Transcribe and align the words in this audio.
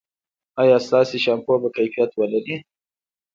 ایا 0.61 0.77
ستاسو 0.87 1.15
شامپو 1.23 1.53
به 1.61 1.69
کیفیت 1.75 2.11
ولري؟ 2.15 2.55